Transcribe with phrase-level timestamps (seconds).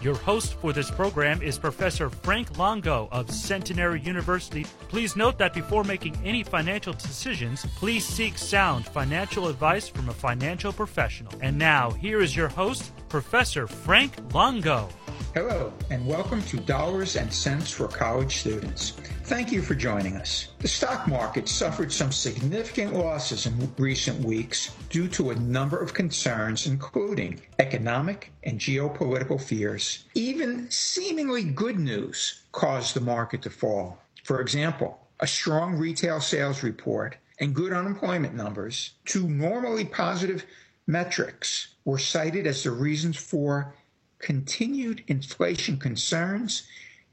[0.00, 4.64] Your host for this program is Professor Frank Longo of Centenary University.
[4.88, 10.14] Please note that before making any financial decisions, please seek sound financial advice from a
[10.14, 11.34] financial professional.
[11.42, 14.88] And now, here is your host, Professor Frank Longo.
[15.32, 18.90] Hello, and welcome to Dollars and Cents for College Students.
[19.26, 20.48] Thank you for joining us.
[20.58, 25.94] The stock market suffered some significant losses in recent weeks due to a number of
[25.94, 30.04] concerns, including economic and geopolitical fears.
[30.14, 34.02] Even seemingly good news caused the market to fall.
[34.24, 40.44] For example, a strong retail sales report and good unemployment numbers, two normally positive
[40.88, 43.72] metrics, were cited as the reasons for
[44.20, 46.66] continued inflation concerns,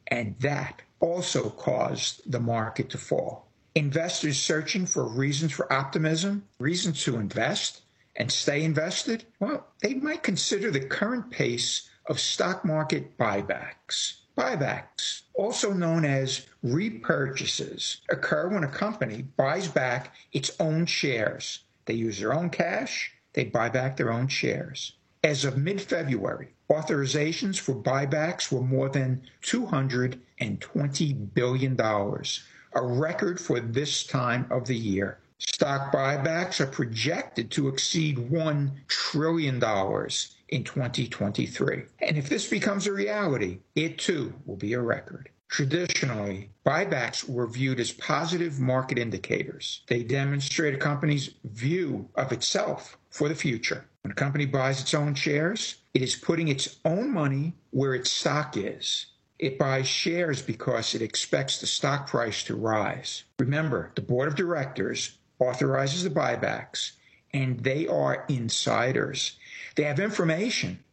[0.08, 3.48] and that also caused the market to fall.
[3.76, 7.82] Investors searching for reasons for optimism, reasons to invest
[8.16, 14.22] and stay invested, well, they might consider the current pace of stock market buybacks.
[14.36, 21.60] Buybacks, also known as repurchases, occur when a company buys back its own shares.
[21.86, 24.94] They use their own cash, they buy back their own shares.
[25.24, 33.60] As of mid February, authorizations for buybacks were more than $220 billion, a record for
[33.60, 35.20] this time of the year.
[35.40, 41.84] Stock buybacks are projected to exceed $1 trillion in 2023.
[42.02, 45.30] And if this becomes a reality, it too will be a record.
[45.50, 49.82] Traditionally, buybacks were viewed as positive market indicators.
[49.88, 53.86] They demonstrate a company's view of itself for the future.
[54.02, 58.12] When a company buys its own shares, it is putting its own money where its
[58.12, 59.08] stock is.
[59.40, 63.24] It buys shares because it expects the stock price to rise.
[63.40, 66.92] Remember, the board of directors authorizes the buybacks,
[67.34, 69.38] and they are insiders.
[69.76, 70.84] They have information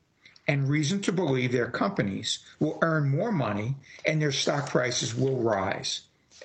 [0.46, 5.40] and reason to believe their companies will earn more money and their stock prices will
[5.40, 6.02] rise.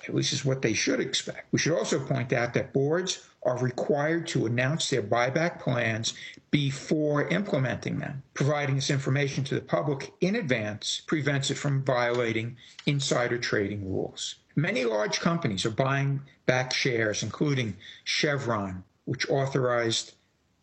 [0.08, 1.52] At least is what they should expect.
[1.52, 6.14] We should also point out that boards are required to announce their buyback plans
[6.50, 8.22] before implementing them.
[8.34, 12.56] Providing this information to the public in advance prevents it from violating
[12.86, 14.36] insider trading rules.
[14.56, 20.14] Many large companies are buying back shares, including Chevron, which authorized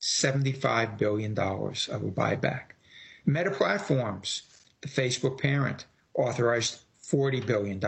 [0.01, 2.71] $75 billion of a buyback.
[3.25, 4.43] Meta Platforms,
[4.81, 7.81] the Facebook parent, authorized $40 billion.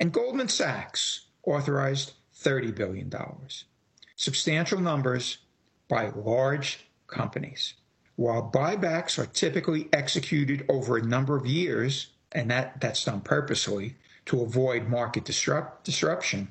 [0.00, 3.12] And Goldman Sachs authorized $30 billion
[4.16, 5.38] substantial numbers
[5.88, 7.74] by large companies.
[8.16, 13.96] While buybacks are typically executed over a number of years, and that, that's done purposely
[14.26, 16.48] to avoid market disrupt, disruption,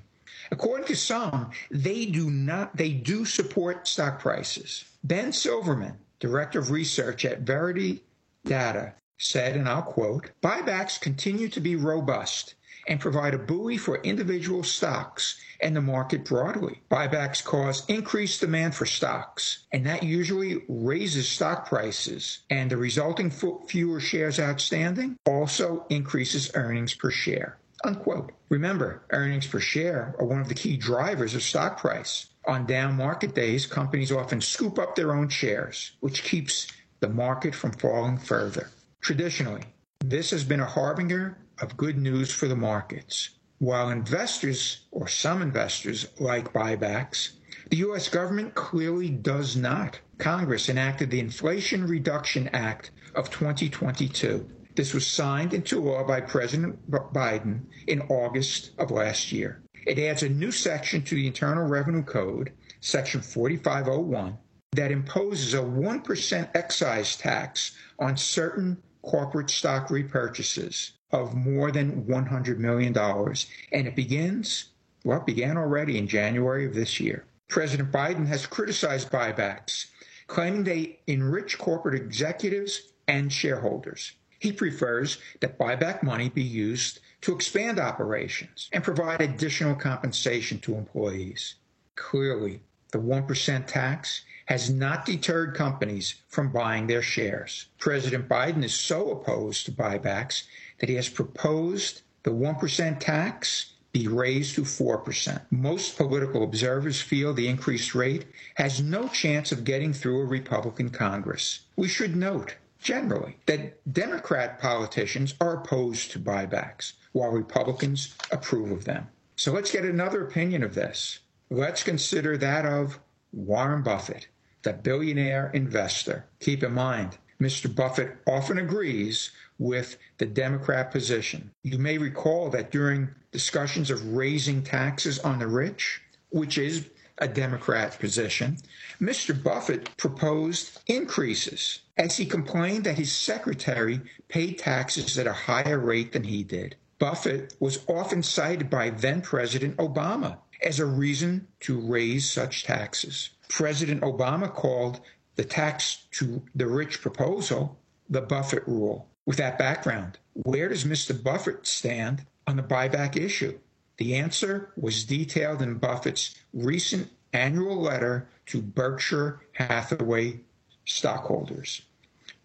[0.51, 4.83] according to some, they do not they do support stock prices.
[5.03, 8.03] Ben Silverman, director of research at Verity
[8.43, 12.55] Data, said, and I'll quote, buybacks continue to be robust
[12.87, 16.81] and provide a buoy for individual stocks and the market broadly.
[16.89, 23.29] Buybacks cause increased demand for stocks, and that usually raises stock prices, and the resulting
[23.29, 27.57] fewer shares outstanding also increases earnings per share.
[27.83, 28.31] Unquote.
[28.49, 32.27] Remember, earnings per share are one of the key drivers of stock price.
[32.45, 36.67] On down market days, companies often scoop up their own shares, which keeps
[36.99, 38.69] the market from falling further.
[38.99, 39.63] Traditionally,
[39.99, 43.29] this has been a harbinger of good news for the markets.
[43.59, 47.33] While investors, or some investors, like buybacks,
[47.69, 48.09] the U.S.
[48.09, 49.99] government clearly does not.
[50.17, 54.49] Congress enacted the Inflation Reduction Act of 2022.
[54.75, 59.61] This was signed into law by President Biden in August of last year.
[59.85, 64.37] It adds a new section to the Internal Revenue Code, Section 4501,
[64.71, 72.57] that imposes a 1% excise tax on certain corporate stock repurchases of more than $100
[72.57, 72.97] million.
[72.97, 74.65] And it begins,
[75.03, 77.25] well, it began already in January of this year.
[77.47, 79.87] President Biden has criticized buybacks,
[80.27, 84.13] claiming they enrich corporate executives and shareholders.
[84.39, 90.75] He prefers that buyback money be used to expand operations and provide additional compensation to
[90.75, 91.55] employees.
[91.95, 92.61] Clearly,
[92.91, 97.67] the 1% tax has not deterred companies from buying their shares.
[97.77, 100.43] President Biden is so opposed to buybacks
[100.79, 105.41] that he has proposed the 1% tax be raised to 4%.
[105.51, 108.25] Most political observers feel the increased rate
[108.55, 111.61] has no chance of getting through a Republican Congress.
[111.77, 118.83] We should note, generally, that Democrat politicians are opposed to buybacks, while Republicans approve of
[118.83, 119.07] them.
[119.37, 121.19] So let's get another opinion of this.
[121.49, 122.99] Let's consider that of
[123.33, 124.27] Warren Buffett,
[124.63, 126.25] the billionaire investor.
[126.39, 127.73] Keep in mind, Mr.
[127.73, 131.51] Buffett often agrees with the Democrat position.
[131.63, 137.27] You may recall that during discussions of raising taxes on the rich, which is a
[137.27, 138.57] Democrat position,
[138.99, 139.41] Mr.
[139.41, 146.11] Buffett proposed increases as he complained that his secretary paid taxes at a higher rate
[146.11, 146.75] than he did.
[146.97, 153.29] Buffett was often cited by then President Obama as a reason to raise such taxes.
[153.49, 155.01] President Obama called
[155.35, 157.77] the tax to the rich proposal,
[158.09, 159.07] the Buffett rule.
[159.25, 161.21] With that background, where does Mr.
[161.21, 163.57] Buffett stand on the buyback issue?
[163.97, 170.39] The answer was detailed in Buffett's recent annual letter to Berkshire Hathaway
[170.85, 171.83] stockholders.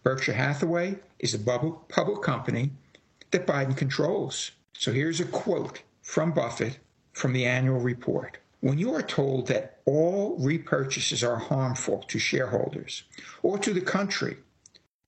[0.02, 2.70] Berkshire Hathaway is a public company
[3.30, 4.52] that Biden controls.
[4.74, 6.78] So here's a quote from Buffett
[7.16, 8.36] from the annual report.
[8.60, 13.04] When you are told that all repurchases are harmful to shareholders
[13.42, 14.36] or to the country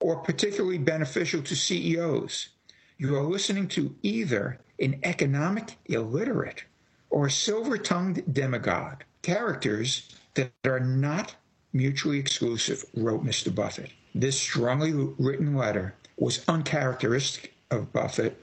[0.00, 2.48] or particularly beneficial to CEOs,
[2.96, 6.64] you are listening to either an economic illiterate
[7.10, 11.34] or a silver tongued demagogue, characters that are not
[11.74, 13.54] mutually exclusive, wrote Mr.
[13.54, 13.90] Buffett.
[14.14, 18.42] This strongly written letter was uncharacteristic of Buffett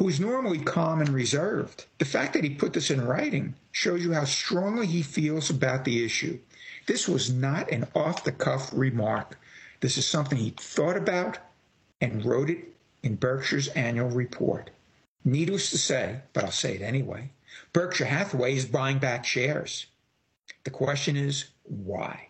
[0.00, 1.84] who is normally calm and reserved.
[1.98, 5.84] The fact that he put this in writing shows you how strongly he feels about
[5.84, 6.38] the issue.
[6.86, 9.38] This was not an off the cuff remark.
[9.80, 11.36] This is something he thought about
[12.00, 14.70] and wrote it in Berkshire's annual report.
[15.22, 17.32] Needless to say, but I'll say it anyway,
[17.74, 19.84] Berkshire Hathaway is buying back shares.
[20.64, 22.28] The question is, why?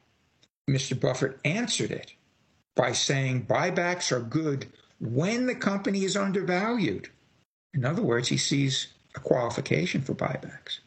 [0.69, 0.99] Mr.
[0.99, 2.15] Buffett answered it
[2.75, 4.67] by saying buybacks are good
[4.99, 7.09] when the company is undervalued.
[7.73, 10.81] In other words, he sees a qualification for buybacks.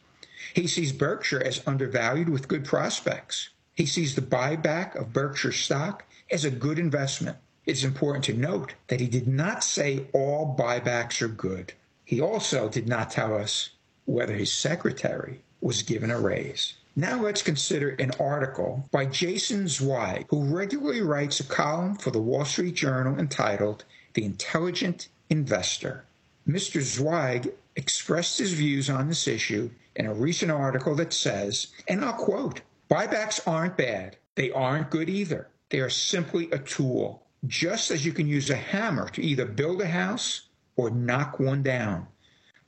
[0.53, 3.49] He sees Berkshire as undervalued with good prospects.
[3.73, 7.37] He sees the buyback of Berkshire stock as a good investment.
[7.65, 11.73] It's important to note that he did not say all buybacks are good.
[12.03, 13.69] He also did not tell us
[14.05, 16.73] whether his secretary was given a raise.
[16.95, 22.21] Now let's consider an article by Jason Zweig, who regularly writes a column for the
[22.21, 26.03] Wall Street Journal entitled The Intelligent Investor.
[26.47, 26.81] Mr.
[26.81, 32.13] Zweig expressed his views on this issue in a recent article that says, and I'll
[32.13, 34.17] quote, buybacks aren't bad.
[34.35, 35.47] They aren't good either.
[35.69, 39.81] They are simply a tool, just as you can use a hammer to either build
[39.81, 42.07] a house or knock one down.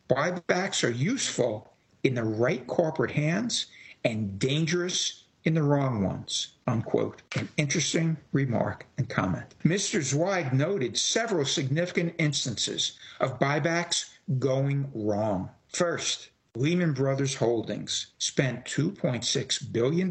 [0.10, 1.74] Buybacks are useful
[2.04, 3.66] in the right corporate hands
[4.04, 6.50] and dangerous in the wrong ones.
[6.68, 7.22] Unquote.
[7.36, 9.56] An interesting remark and comment.
[9.64, 10.02] Mr.
[10.02, 14.10] Zweig noted several significant instances of buybacks
[14.40, 15.50] going wrong.
[15.70, 20.10] First, Lehman Brothers Holdings spent $2.6 billion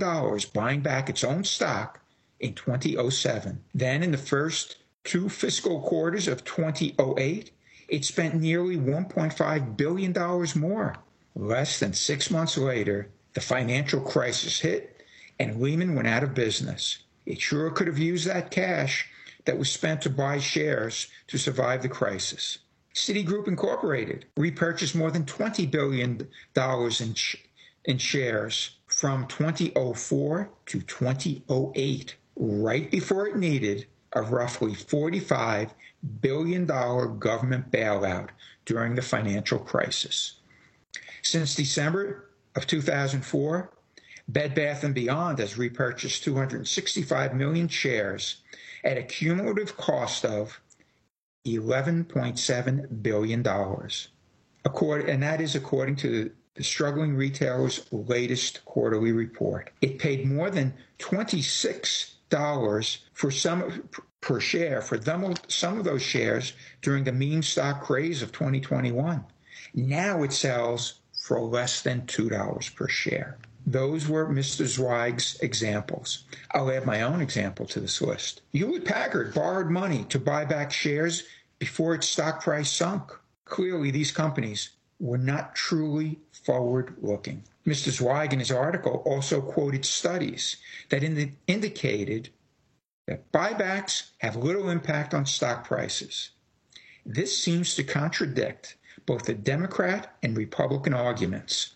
[0.52, 2.00] buying back its own stock
[2.38, 3.64] in 2007.
[3.74, 7.50] Then, in the first two fiscal quarters of 2008,
[7.88, 10.12] it spent nearly $1.5 billion
[10.60, 10.96] more.
[11.34, 14.93] Less than six months later, the financial crisis hit
[15.38, 16.98] and Lehman went out of business.
[17.26, 19.08] It sure could have used that cash
[19.44, 22.58] that was spent to buy shares to survive the crisis.
[22.94, 27.14] Citigroup Incorporated repurchased more than $20 billion in,
[27.84, 35.70] in shares from 2004 to 2008, right before it needed a roughly $45
[36.20, 38.28] billion government bailout
[38.64, 40.36] during the financial crisis.
[41.22, 43.72] Since December of 2004,
[44.28, 48.36] Bed Bath & Beyond has repurchased 265 million shares
[48.82, 50.60] at a cumulative cost of
[51.46, 53.46] $11.7 billion.
[53.46, 59.70] And that is according to the struggling retailer's latest quarterly report.
[59.82, 63.88] It paid more than $26 for some
[64.20, 69.24] per share for them, some of those shares during the meme stock craze of 2021.
[69.74, 73.38] Now it sells for less than $2 per share.
[73.66, 74.66] Those were Mr.
[74.66, 76.24] Zweig's examples.
[76.50, 78.42] I'll add my own example to this list.
[78.52, 81.22] Hewlett Packard borrowed money to buy back shares
[81.58, 83.10] before its stock price sunk.
[83.46, 84.68] Clearly, these companies
[85.00, 87.42] were not truly forward looking.
[87.66, 87.90] Mr.
[87.90, 90.58] Zweig in his article also quoted studies
[90.90, 92.28] that indicated
[93.06, 96.32] that buybacks have little impact on stock prices.
[97.06, 98.76] This seems to contradict
[99.06, 101.74] both the Democrat and Republican arguments.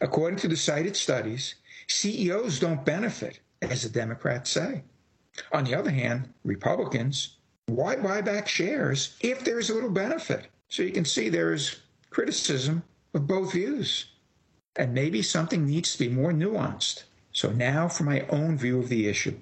[0.00, 1.56] According to the cited studies,
[1.88, 4.82] CEOs don't benefit, as the Democrats say.
[5.52, 10.48] On the other hand, Republicans, why buy back shares if there's a little benefit?
[10.68, 11.80] So you can see there's
[12.10, 12.82] criticism
[13.14, 14.06] of both views.
[14.76, 17.04] And maybe something needs to be more nuanced.
[17.32, 19.38] So now for my own view of the issue.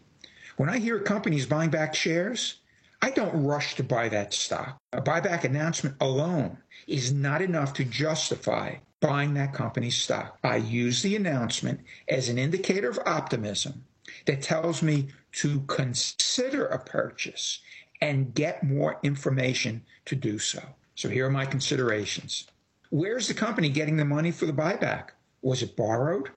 [0.56, 2.56] When I hear companies buying back shares,
[3.00, 4.78] I don't rush to buy that stock.
[4.92, 10.38] A buyback announcement alone is not enough to justify buying that company's stock.
[10.42, 13.84] I use the announcement as an indicator of optimism
[14.26, 17.60] that tells me to consider a purchase
[18.00, 20.62] and get more information to do so.
[20.94, 22.48] So here are my considerations.
[22.90, 25.10] Where's the company getting the money for the buyback?
[25.42, 26.30] Was it borrowed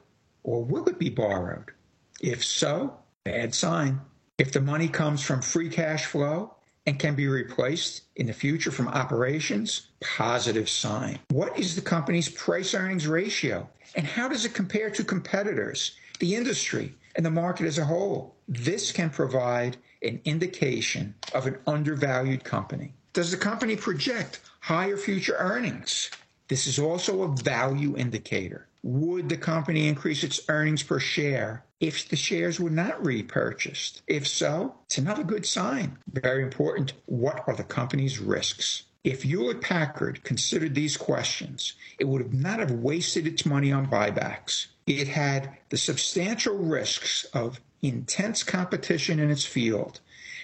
[0.44, 1.72] or will it be borrowed?
[2.20, 4.02] If so, bad sign.
[4.42, 6.56] If the money comes from free cash flow
[6.88, 11.20] and can be replaced in the future from operations, positive sign.
[11.30, 13.70] What is the company's price earnings ratio?
[13.94, 18.36] And how does it compare to competitors, the industry, and the market as a whole?
[18.48, 22.96] This can provide an indication of an undervalued company.
[23.14, 26.10] Does the company project higher future earnings?
[26.48, 28.66] This is also a value indicator.
[28.84, 34.02] Would the company increase its earnings per share if the shares were not repurchased?
[34.08, 35.98] If so, it's another good sign.
[36.12, 36.94] Very important.
[37.06, 38.84] What are the company's risks?
[39.04, 44.68] If Hewlett Packard considered these questions, it would not have wasted its money on buybacks.
[44.88, 50.00] It had the substantial risks of intense competition in its field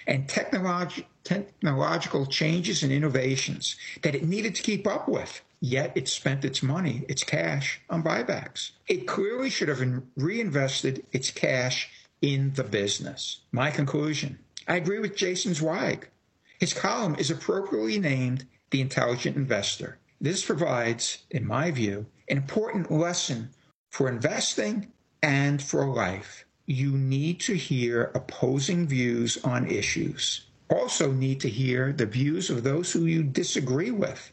[0.06, 5.40] and technolog- technological changes and innovations that it needed to keep up with.
[5.60, 8.70] Yet it spent its money, its cash, on buybacks.
[8.86, 11.90] It clearly should have reinvested its cash
[12.22, 13.40] in the business.
[13.50, 14.38] My conclusion
[14.68, 16.10] I agree with Jason Zweig.
[16.60, 19.98] His column is appropriately named The Intelligent Investor.
[20.20, 23.50] This provides, in my view, an important lesson
[23.90, 26.44] for investing and for life.
[26.66, 30.46] You need to hear opposing views on issues.
[30.68, 34.32] Also, need to hear the views of those who you disagree with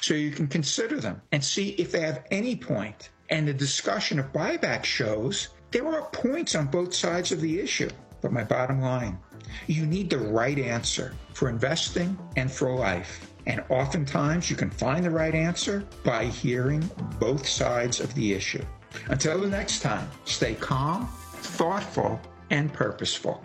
[0.00, 3.10] so you can consider them and see if they have any point.
[3.30, 7.90] And the discussion of buyback shows there are points on both sides of the issue.
[8.22, 9.18] But my bottom line,
[9.66, 13.30] you need the right answer for investing and for life.
[13.46, 16.88] And oftentimes you can find the right answer by hearing
[17.20, 18.64] both sides of the issue.
[19.08, 23.44] Until the next time, stay calm, thoughtful, and purposeful.